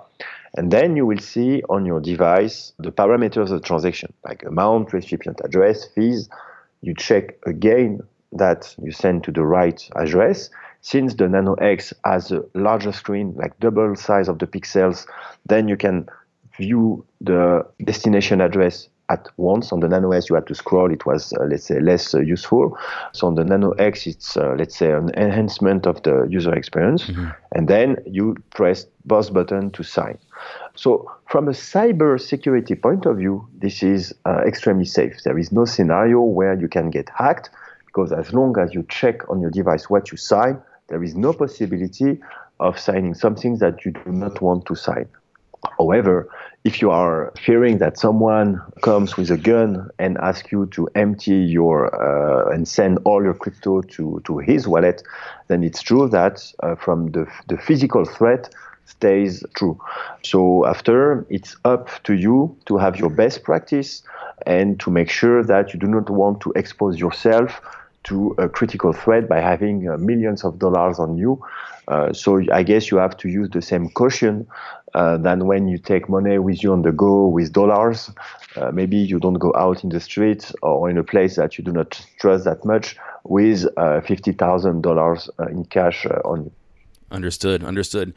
[0.56, 4.92] And then you will see on your device the parameters of the transaction, like amount,
[4.92, 6.28] recipient address, fees,
[6.82, 8.00] you check again
[8.32, 10.50] that you send to the right address.
[10.80, 15.06] Since the Nano X has a larger screen, like double size of the pixels,
[15.46, 16.08] then you can
[16.58, 19.72] view the destination address at once.
[19.72, 20.92] On the Nano S, you had to scroll.
[20.92, 22.76] It was, uh, let's say, less uh, useful.
[23.12, 27.04] So on the Nano X, it's, uh, let's say, an enhancement of the user experience.
[27.04, 27.28] Mm-hmm.
[27.52, 30.18] And then you press both button to sign.
[30.74, 35.22] So from a cyber security point of view, this is uh, extremely safe.
[35.24, 37.50] There is no scenario where you can get hacked
[37.86, 41.32] because as long as you check on your device what you sign, there is no
[41.32, 42.20] possibility
[42.58, 45.08] of signing something that you do not want to sign.
[45.78, 46.28] However,
[46.64, 51.34] if you are fearing that someone comes with a gun and asks you to empty
[51.34, 55.02] your uh, and send all your crypto to, to his wallet,
[55.48, 58.52] then it's true that uh, from the, the physical threat,
[58.86, 59.80] stays true.
[60.22, 64.02] So after, it's up to you to have your best practice
[64.46, 67.60] and to make sure that you do not want to expose yourself
[68.04, 71.40] to a critical threat by having uh, millions of dollars on you.
[71.88, 74.46] Uh, so I guess you have to use the same caution
[74.94, 78.10] uh, than when you take money with you on the go with dollars.
[78.56, 81.64] Uh, maybe you don't go out in the streets or in a place that you
[81.64, 86.52] do not trust that much with uh, $50,000 uh, in cash on you.
[87.10, 87.62] Understood.
[87.62, 88.14] Understood.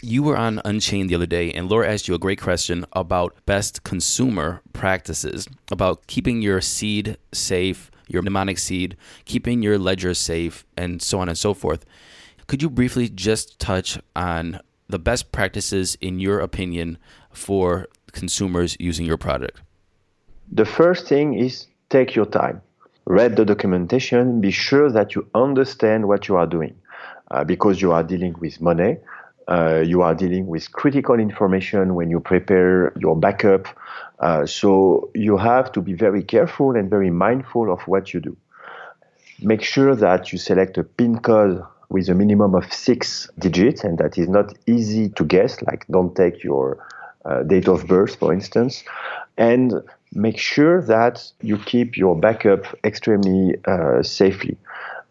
[0.00, 3.34] You were on Unchained the other day, and Laura asked you a great question about
[3.46, 10.64] best consumer practices, about keeping your seed safe, your mnemonic seed, keeping your ledger safe,
[10.76, 11.84] and so on and so forth.
[12.46, 16.96] Could you briefly just touch on the best practices, in your opinion,
[17.32, 19.60] for consumers using your product?
[20.52, 22.62] The first thing is take your time.
[23.04, 26.76] Read the documentation, be sure that you understand what you are doing
[27.32, 28.98] uh, because you are dealing with money
[29.48, 33.66] uh, you are dealing with critical information when you prepare your backup.
[34.18, 38.36] Uh, so you have to be very careful and very mindful of what you do.
[39.40, 43.96] Make sure that you select a PIN code with a minimum of six digits, and
[43.98, 45.62] that is not easy to guess.
[45.62, 46.84] Like, don't take your
[47.24, 48.84] uh, date of birth, for instance.
[49.38, 49.74] And
[50.12, 54.58] make sure that you keep your backup extremely uh, safely.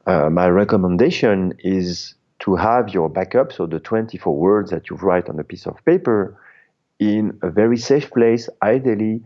[0.05, 5.29] Uh, my recommendation is to have your backup, so the 24 words that you've write
[5.29, 6.39] on a piece of paper,
[6.99, 8.49] in a very safe place.
[8.61, 9.21] Ideally,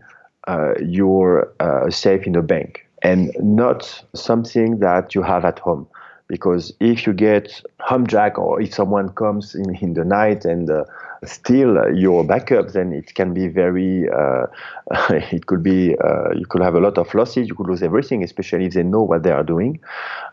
[0.48, 5.86] uh, you're uh, safe in a bank and not something that you have at home.
[6.32, 10.84] Because if you get hijacked or if someone comes in, in the night and uh,
[11.26, 14.46] steal your backup, then it can be very, uh,
[15.10, 18.24] it could be, uh, you could have a lot of losses, you could lose everything,
[18.24, 19.78] especially if they know what they are doing.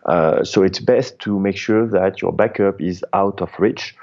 [0.05, 3.93] Uh, so it's best to make sure that your backup is out of reach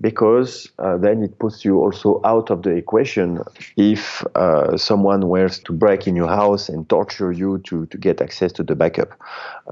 [0.00, 3.42] because uh, then it puts you also out of the equation
[3.76, 8.20] if uh, someone were to break in your house and torture you to, to get
[8.20, 9.18] access to the backup.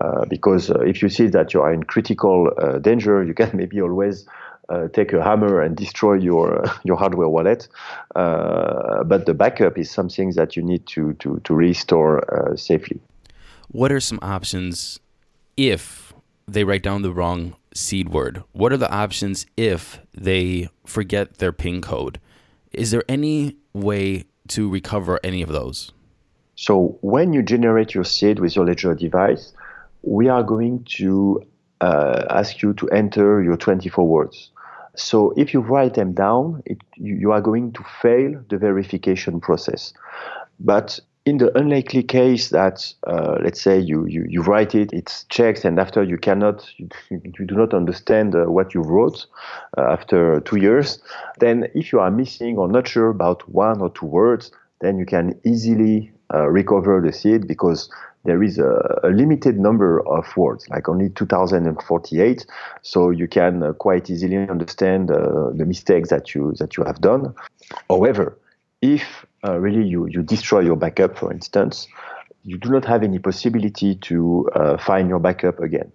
[0.00, 3.50] Uh, because uh, if you see that you are in critical uh, danger, you can
[3.54, 4.26] maybe always
[4.68, 7.68] uh, take a hammer and destroy your your hardware wallet.
[8.14, 12.24] but the backup is something that you need to to, to restore
[12.56, 13.00] safely.
[13.68, 14.98] What are some options
[15.56, 16.12] if
[16.48, 18.42] they write down the wrong seed word?
[18.52, 22.20] What are the options if they forget their PIN code?
[22.72, 25.92] Is there any way to recover any of those?
[26.56, 29.52] So, when you generate your seed with your Ledger device,
[30.02, 31.42] we are going to
[31.80, 34.50] uh, ask you to enter your 24 words.
[34.94, 39.92] So, if you write them down, it, you are going to fail the verification process.
[40.58, 45.24] But in the unlikely case that, uh, let's say, you, you, you, write it, it's
[45.24, 49.26] checked, and after you cannot, you, you do not understand uh, what you wrote
[49.76, 51.00] uh, after two years,
[51.40, 55.04] then if you are missing or not sure about one or two words, then you
[55.04, 57.90] can easily uh, recover the seed because
[58.24, 62.46] there is a, a, limited number of words, like only 2048.
[62.82, 67.00] So you can uh, quite easily understand uh, the mistakes that you that you have
[67.00, 67.34] done.
[67.88, 68.36] However,
[68.82, 71.86] if uh, really you, you destroy your backup, for instance,
[72.44, 75.90] you do not have any possibility to uh, find your backup again.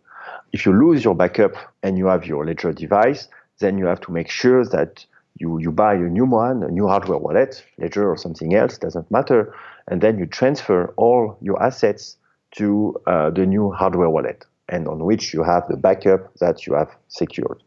[0.52, 4.12] If you lose your backup and you have your Ledger device, then you have to
[4.12, 5.06] make sure that
[5.40, 9.10] you, you buy a new one, a new hardware wallet, Ledger or something else, doesn't
[9.10, 9.54] matter,
[9.88, 12.18] and then you transfer all your assets
[12.58, 16.74] to uh, the new hardware wallet, and on which you have the backup that you
[16.74, 17.64] have secured.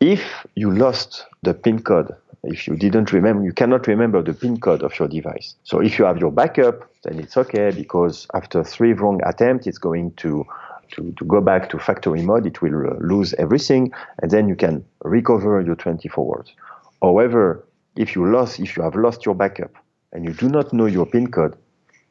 [0.00, 4.58] If you lost the PIN code if you didn't remember, you cannot remember the PIN
[4.60, 5.54] code of your device.
[5.62, 9.78] So if you have your backup, then it's okay because after three wrong attempts, it's
[9.78, 10.46] going to
[10.92, 14.54] to, to go back to factory mode, it will uh, lose everything, and then you
[14.54, 16.52] can recover your 24 words.
[17.00, 17.64] However,
[17.96, 19.72] if you lost, if you have lost your backup
[20.12, 21.56] and you do not know your PIN code,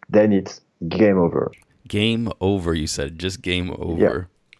[0.09, 1.51] then it's game over.
[1.87, 4.29] Game over, you said, just game over.
[4.51, 4.57] Yeah.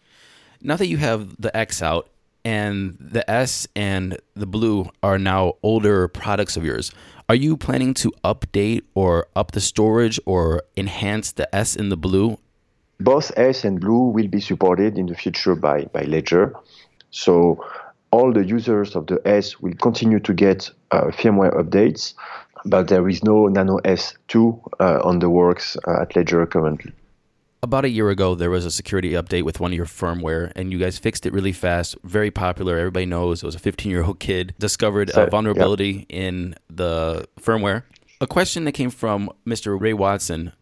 [0.60, 2.08] Now that you have the X out,
[2.44, 6.92] and the S and the Blue are now older products of yours.
[7.28, 11.96] Are you planning to update or up the storage or enhance the S and the
[11.96, 12.38] Blue?
[13.00, 16.54] Both S and Blue will be supported in the future by, by Ledger.
[17.10, 17.64] So
[18.10, 22.14] all the users of the S will continue to get uh, firmware updates,
[22.64, 26.92] but there is no Nano S2 uh, on the works uh, at Ledger currently
[27.62, 30.72] about a year ago, there was a security update with one of your firmware, and
[30.72, 31.96] you guys fixed it really fast.
[32.02, 32.76] Very popular.
[32.76, 37.26] Everybody knows it was a 15 year old kid discovered so, a vulnerability in the
[37.40, 37.84] firmware.
[38.20, 39.80] A question that came from Mr.
[39.80, 40.52] Ray Watson.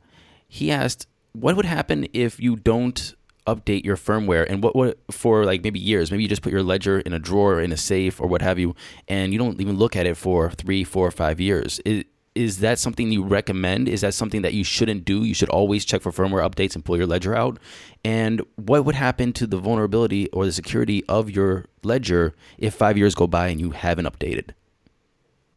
[0.46, 3.14] He asked, "What would happen if you don't
[3.46, 6.10] update your firmware, and what would for like maybe years?
[6.10, 8.58] Maybe you just put your ledger in a drawer in a safe or what have
[8.58, 8.74] you,
[9.08, 11.80] and you don't even look at it for three, four, five years.
[11.84, 12.04] Is,
[12.34, 13.88] is that something you recommend?
[13.88, 15.24] Is that something that you shouldn't do?
[15.24, 17.58] You should always check for firmware updates and pull your ledger out.
[18.04, 22.96] And what would happen to the vulnerability or the security of your ledger if five
[22.96, 24.50] years go by and you haven't updated?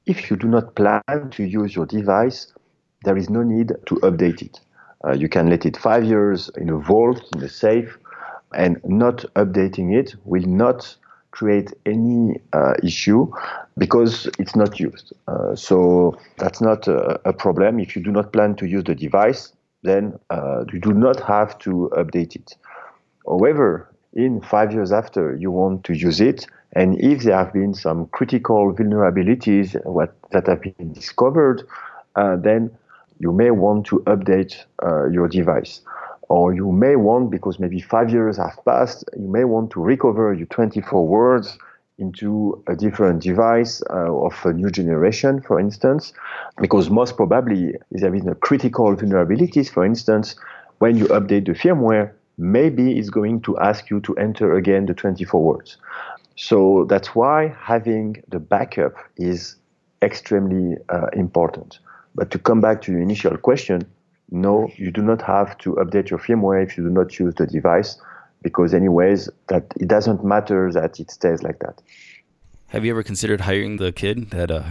[0.06, 1.02] If you do not plan
[1.32, 2.52] to use your device,
[3.04, 4.60] there is no need to update it.
[5.06, 7.98] Uh, you can let it five years in a vault, in a safe,
[8.54, 10.96] and not updating it will not
[11.34, 13.28] create any uh, issue
[13.76, 15.14] because it's not used.
[15.28, 17.80] Uh, so that's not a, a, problem.
[17.80, 21.58] If you do not plan to use the device, then uh, you do not have
[21.60, 22.56] to update it.
[23.28, 27.74] However, in five years after you want to use it, and if there have been
[27.74, 31.64] some critical vulnerabilities what, that have been discovered,
[32.16, 32.70] uh, then
[33.18, 34.54] you may want to update
[34.84, 35.82] uh, your device
[36.34, 40.34] or you may want, because maybe five years have passed, you may want to recover
[40.34, 41.60] your 24 words
[42.00, 46.12] into a different device uh, of a new generation, for instance,
[46.60, 50.36] because most probably there is a critical vulnerabilities, for instance,
[50.80, 54.96] when you update the firmware, maybe it's going to ask you to enter again the
[54.96, 55.78] 24 words.
[56.36, 59.56] So that's why having the backup is
[60.02, 61.78] extremely uh, important.
[62.16, 63.86] But to come back to your initial question,
[64.34, 67.46] no, you do not have to update your firmware if you do not use the
[67.46, 68.02] device,
[68.42, 71.82] because anyways, that it doesn't matter that it stays like that.
[72.68, 74.52] Have you ever considered hiring the kid that?
[74.52, 74.64] Uh...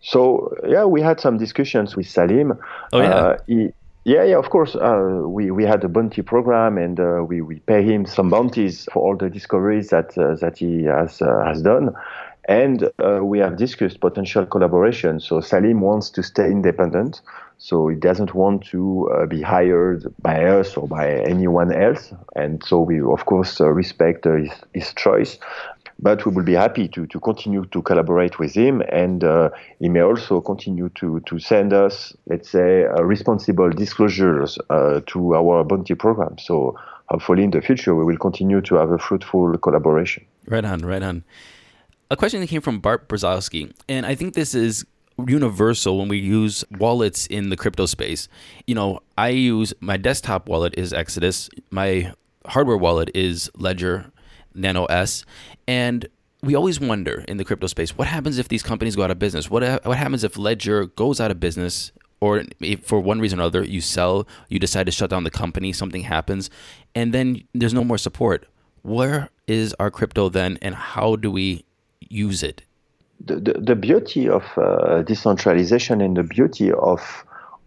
[0.00, 2.58] So yeah, we had some discussions with Saleem.
[2.92, 3.14] Oh yeah.
[3.14, 3.72] Uh, he,
[4.04, 4.76] yeah, yeah, of course.
[4.76, 8.88] Uh, we, we had a bounty program, and uh, we, we pay him some bounties
[8.92, 11.92] for all the discoveries that uh, that he has uh, has done.
[12.48, 15.18] And uh, we have discussed potential collaboration.
[15.18, 17.20] So Saleem wants to stay independent.
[17.58, 22.12] So he doesn't want to uh, be hired by us or by anyone else.
[22.34, 25.38] And so we, of course, uh, respect uh, his, his choice.
[25.98, 28.82] But we will be happy to, to continue to collaborate with him.
[28.92, 29.48] And uh,
[29.80, 34.58] he may also continue to, to send us, let's say, uh, responsible disclosures
[35.06, 36.36] to our bounty program.
[36.36, 36.78] So
[37.08, 40.26] hopefully in the future, we will continue to have a fruitful collaboration.
[40.46, 41.24] Right on, right on.
[42.10, 44.84] A question that came from Bart Brzezowski, and I think this is
[45.26, 48.28] universal when we use wallets in the crypto space.
[48.66, 52.12] You know, I use my desktop wallet is Exodus, my
[52.46, 54.10] hardware wallet is Ledger
[54.54, 55.24] Nano S,
[55.66, 56.06] and
[56.42, 59.18] we always wonder in the crypto space what happens if these companies go out of
[59.18, 59.50] business?
[59.50, 61.92] What what happens if Ledger goes out of business?
[62.18, 62.44] Or
[62.82, 66.00] for one reason or other, you sell, you decide to shut down the company, something
[66.00, 66.48] happens,
[66.94, 68.48] and then there's no more support.
[68.80, 71.66] Where is our crypto then, and how do we
[72.00, 72.62] use it
[73.24, 77.24] the, the, beauty of uh, decentralization and the beauty of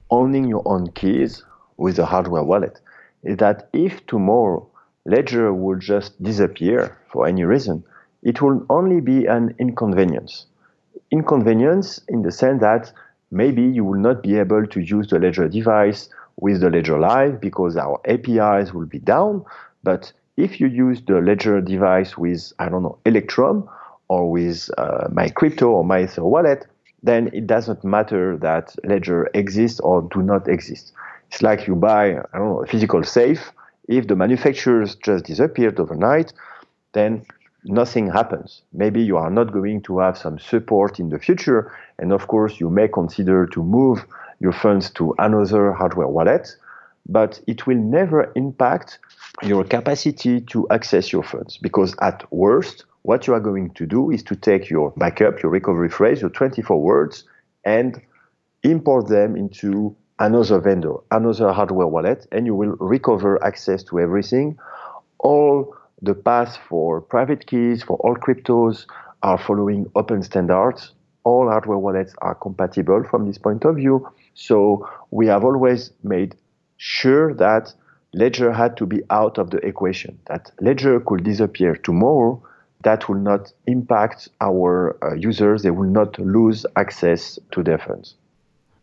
[0.10, 1.44] owning your own keys
[1.78, 2.80] with a hardware wallet
[3.24, 4.66] is that if tomorrow
[5.06, 7.84] Ledger would just disappear for any reason,
[8.22, 10.46] it will only be an inconvenience.
[11.12, 12.92] Inconvenience in the sense that
[13.32, 17.42] maybe you will not be able to use the Ledger device with the Ledger Live
[17.42, 19.44] because our APIs will be down.
[19.84, 23.68] But if you use the Ledger device with, I don't know, Electrum,
[24.10, 26.66] or with uh, MyCrypto or MyEtherWallet,
[27.02, 30.92] then it doesn't matter that Ledger exists or do not exist.
[31.30, 33.52] It's like you buy, I don't know, a physical safe.
[33.88, 36.34] If the manufacturers just disappeared overnight,
[36.94, 37.26] then
[37.64, 38.64] nothing happens.
[38.74, 42.60] Maybe you are not going to have some support in the future, and of course,
[42.60, 44.06] you may consider to move
[44.40, 46.56] your funds to another hardware wallet,
[47.08, 49.00] but it will never impact
[49.44, 54.12] your capacity to access your funds because at worst, what you are going to do
[54.12, 57.24] is to take your backup, your recovery phrase, your 24 words,
[57.66, 58.00] and
[58.62, 64.56] import them into another vendor, another hardware wallet, and you will recover access to everything.
[65.18, 68.86] All the paths for private keys, for all cryptos,
[69.24, 70.92] are following open standards.
[71.24, 74.08] All hardware wallets are compatible from this point of view.
[74.36, 76.36] So we have always made
[76.78, 77.74] sure that
[78.14, 82.44] Ledger had to be out of the equation, that Ledger could disappear tomorrow
[82.84, 85.64] that will not impact our uh, users.
[85.64, 88.16] They will not lose access to their funds.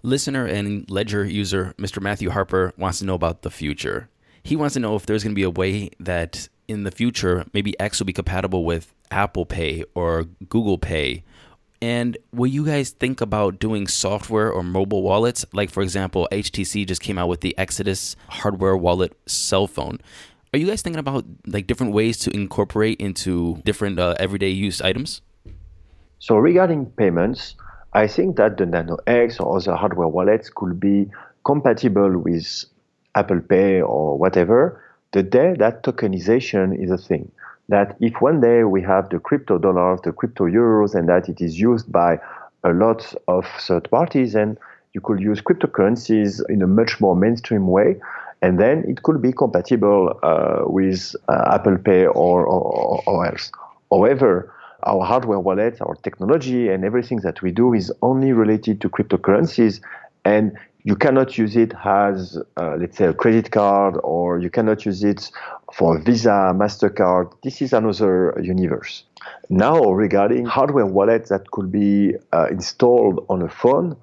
[0.03, 2.01] Listener and Ledger user Mr.
[2.01, 4.09] Matthew Harper wants to know about the future.
[4.43, 7.45] He wants to know if there's going to be a way that in the future,
[7.53, 11.25] maybe X will be compatible with Apple Pay or Google Pay.
[11.83, 15.45] And will you guys think about doing software or mobile wallets?
[15.53, 20.01] Like, for example, HTC just came out with the Exodus hardware wallet cell phone.
[20.53, 24.81] Are you guys thinking about like different ways to incorporate into different uh, everyday use
[24.81, 25.21] items?
[26.19, 27.57] So regarding payments,
[27.93, 31.11] I think that the Nano X or other hardware wallets could be
[31.45, 32.65] compatible with
[33.15, 34.83] Apple Pay or whatever.
[35.13, 37.31] The day that tokenization is a thing,
[37.69, 41.41] that if one day we have the crypto dollars, the crypto euros, and that it
[41.41, 42.19] is used by
[42.65, 44.59] a lot of third parties, and
[44.93, 47.97] you could use cryptocurrencies in a much more mainstream way.
[48.43, 53.51] And then it could be compatible uh, with uh, Apple Pay or, or, or else.
[53.91, 58.89] However, our hardware wallet, our technology, and everything that we do is only related to
[58.89, 59.81] cryptocurrencies.
[60.25, 64.85] And you cannot use it as, uh, let's say, a credit card, or you cannot
[64.85, 65.31] use it
[65.73, 67.33] for Visa, MasterCard.
[67.43, 69.03] This is another universe.
[69.51, 73.97] Now, regarding hardware wallets that could be uh, installed on a phone,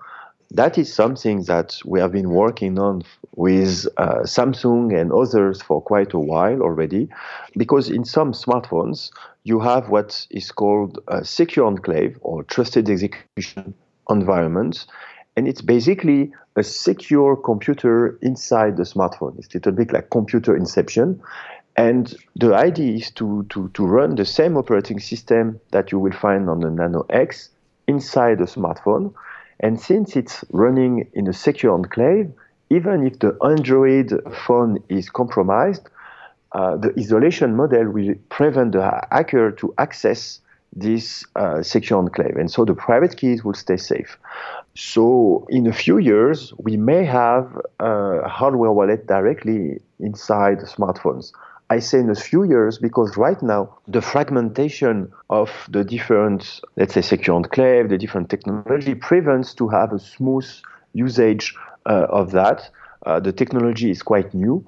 [0.54, 3.04] that is something that we have been working on
[3.36, 7.10] with uh, Samsung and others for quite a while already,
[7.58, 9.12] because in some smartphones,
[9.44, 13.74] you have what is called a secure enclave or trusted execution
[14.10, 14.86] environment.
[15.36, 19.38] And it's basically a secure computer inside the smartphone.
[19.40, 21.20] It's a little bit like computer inception.
[21.76, 26.12] And the idea is to, to, to run the same operating system that you will
[26.12, 27.50] find on the Nano X
[27.88, 29.16] inside the smartphone.
[29.60, 32.32] And since it's running in a secure enclave,
[32.70, 34.12] even if the Android
[34.46, 35.90] phone is compromised,
[36.54, 40.40] uh, the isolation model will prevent the hacker to access
[40.76, 42.36] this uh, secure enclave.
[42.36, 44.18] And so the private keys will stay safe.
[44.76, 51.32] So in a few years, we may have a hardware wallet directly inside smartphones.
[51.74, 56.94] I say in a few years because right now the fragmentation of the different, let's
[56.94, 60.48] say, secure enclave, the different technology prevents to have a smooth
[60.94, 61.56] usage
[61.88, 62.70] uh, of that.
[63.08, 64.64] Uh, the technology is quite new,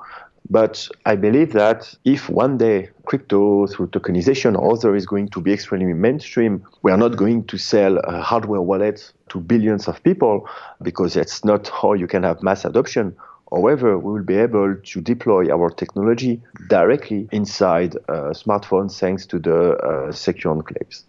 [0.49, 5.39] but I believe that if one day crypto through tokenization or other is going to
[5.41, 10.01] be extremely mainstream, we are not going to sell a hardware wallet to billions of
[10.03, 10.49] people
[10.81, 13.15] because that's not how you can have mass adoption.
[13.55, 19.39] However, we will be able to deploy our technology directly inside uh, smartphones thanks to
[19.39, 21.03] the uh, secure enclaves.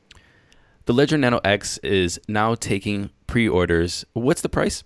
[0.84, 4.04] The Ledger Nano X is now taking pre orders.
[4.12, 4.84] What's the price?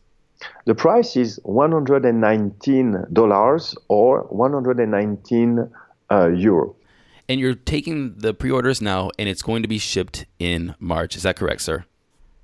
[0.65, 5.71] The price is $119 or 119
[6.11, 6.75] uh, euro.
[7.29, 11.15] And you're taking the pre orders now, and it's going to be shipped in March.
[11.15, 11.85] Is that correct, sir?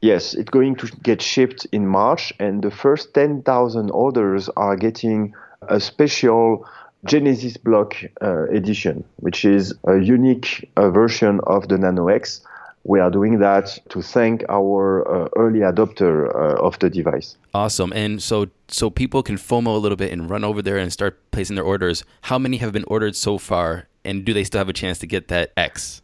[0.01, 5.35] Yes, it's going to get shipped in March, and the first 10,000 orders are getting
[5.69, 6.67] a special
[7.05, 12.41] Genesis Block uh, edition, which is a unique uh, version of the Nano X.
[12.85, 17.37] We are doing that to thank our uh, early adopter uh, of the device.
[17.53, 17.93] Awesome.
[17.93, 21.19] And so so people can FOMO a little bit and run over there and start
[21.31, 22.05] placing their orders.
[22.23, 25.07] How many have been ordered so far, and do they still have a chance to
[25.07, 26.03] get that X?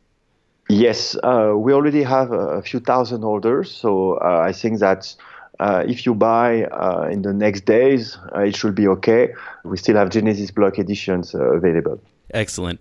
[0.68, 5.14] Yes, uh, we already have a few thousand orders, so uh, I think that
[5.60, 9.34] uh, if you buy uh, in the next days, uh, it should be okay.
[9.64, 12.00] We still have Genesis Block editions uh, available.
[12.32, 12.80] Excellent.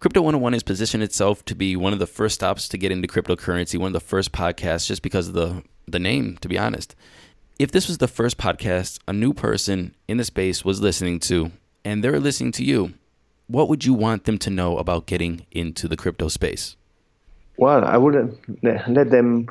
[0.00, 3.08] Crypto 101 has positioned itself to be one of the first stops to get into
[3.08, 6.94] cryptocurrency, one of the first podcasts, just because of the, the name, to be honest.
[7.58, 11.52] If this was the first podcast a new person in the space was listening to,
[11.84, 12.94] and they're listening to you,
[13.46, 16.76] what would you want them to know about getting into the crypto space?
[17.56, 19.48] Well, I wouldn't let them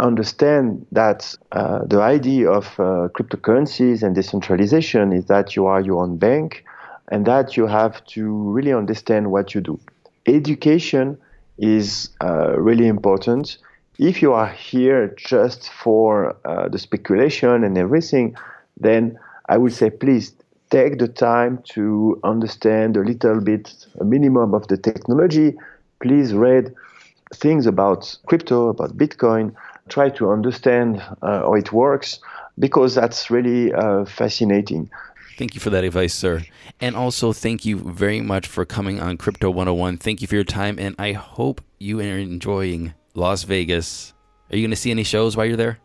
[0.00, 6.02] understand that uh, the idea of uh, cryptocurrencies and decentralization is that you are your
[6.02, 6.64] own bank
[7.10, 9.78] and that you have to really understand what you do.
[10.26, 11.16] Education
[11.58, 13.58] is uh, really important.
[13.98, 18.36] If you are here just for uh, the speculation and everything,
[18.78, 19.18] then
[19.48, 20.34] I would say please
[20.70, 25.54] take the time to understand a little bit, a minimum of the technology.
[26.00, 26.74] Please read
[27.34, 29.54] things about crypto, about Bitcoin,
[29.88, 32.20] try to understand uh, how it works
[32.58, 34.90] because that's really uh, fascinating.
[35.36, 36.42] Thank you for that advice, sir.
[36.80, 39.98] And also, thank you very much for coming on Crypto 101.
[39.98, 44.14] Thank you for your time, and I hope you are enjoying Las Vegas.
[44.50, 45.78] Are you going to see any shows while you're there?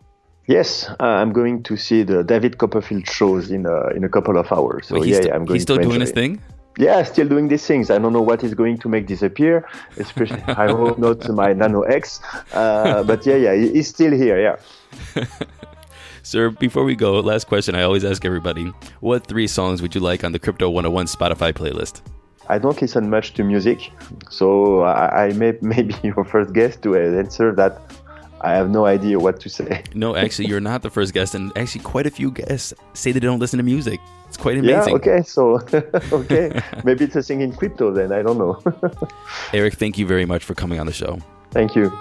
[0.47, 4.37] Yes, uh, I'm going to see the David Copperfield shows in a, in a couple
[4.37, 4.87] of hours.
[4.87, 6.41] So Wait, yeah, yeah, I'm going he's still to doing his thing?
[6.77, 7.91] Yeah, still doing these things.
[7.91, 9.67] I don't know what is going to make disappear.
[9.97, 12.19] Especially, I hope not my Nano X.
[12.51, 14.39] Uh, but yeah, yeah, he's still here.
[14.39, 15.25] Yeah.
[16.23, 18.71] Sir, before we go, last question I always ask everybody
[19.01, 22.01] What three songs would you like on the Crypto 101 Spotify playlist?
[22.47, 23.91] I don't listen much to music,
[24.29, 27.81] so I, I may maybe your first guest to answer that.
[28.41, 29.83] I have no idea what to say.
[29.93, 33.21] No, actually, you're not the first guest, and actually, quite a few guests say they
[33.21, 34.01] don't listen to music.
[34.33, 34.89] It's quite amazing.
[34.89, 35.59] Yeah, okay, so
[36.11, 38.11] okay, maybe it's a thing in crypto then.
[38.11, 38.59] I don't know.
[39.53, 41.19] Eric, thank you very much for coming on the show.
[41.51, 41.91] Thank you.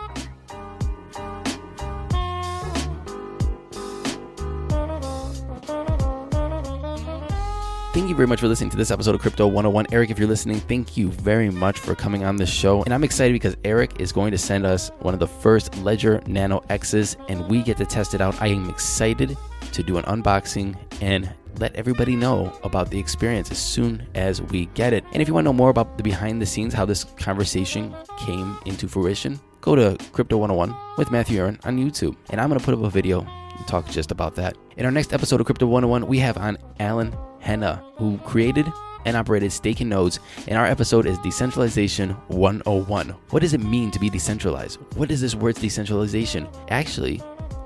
[7.93, 9.89] Thank you very much for listening to this episode of Crypto 101.
[9.93, 12.83] Eric, if you're listening, thank you very much for coming on the show.
[12.85, 16.22] And I'm excited because Eric is going to send us one of the first Ledger
[16.26, 18.41] Nano X's and we get to test it out.
[18.41, 19.37] I am excited
[19.72, 24.66] to do an unboxing and let everybody know about the experience as soon as we
[24.66, 25.04] get it.
[25.12, 27.94] And if you want to know more about the behind the scenes, how this conversation
[28.18, 32.16] came into fruition, go to Crypto 101 with Matthew Aaron on YouTube.
[32.30, 34.56] And I'm going to put up a video and talk just about that.
[34.76, 38.66] In our next episode of Crypto 101, we have on Alan Henna, who created
[39.04, 40.20] and operated staking nodes.
[40.48, 43.08] And our episode is Decentralization 101.
[43.30, 44.78] What does it mean to be decentralized?
[44.94, 46.48] What is this word decentralization?
[46.68, 47.20] Actually,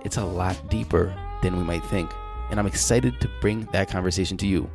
[0.05, 1.15] it's a lot deeper
[1.47, 2.11] than we might think.
[2.51, 4.71] And I'm excited to bring that conversation to you.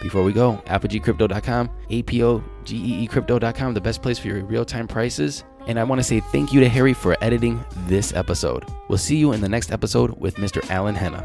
[0.00, 5.44] Before we go, apogeecrypto.com, A-P-O-G-E-E crypto.com, the best place for your real-time prices.
[5.68, 8.64] And I want to say thank you to Harry for editing this episode.
[8.88, 10.68] We'll see you in the next episode with Mr.
[10.70, 11.24] Alan Henna.